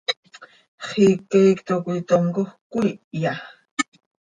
[0.87, 3.33] ¿Xiica iicto coi tomcoj cöquiihya?